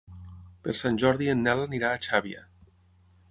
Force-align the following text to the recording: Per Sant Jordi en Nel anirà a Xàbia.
Per 0.67 0.73
Sant 0.79 0.97
Jordi 1.03 1.29
en 1.35 1.45
Nel 1.47 1.63
anirà 1.65 1.91
a 1.91 1.99
Xàbia. 2.07 2.43